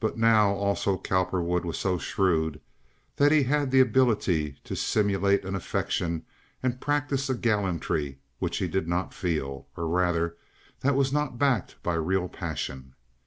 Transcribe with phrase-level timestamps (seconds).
[0.00, 2.60] By now also Cowperwood was so shrewd
[3.16, 6.26] that he had the ability to simulate an affection
[6.62, 10.36] and practise a gallantry which he did not feel, or, rather,
[10.80, 12.94] that was not backed by real passion.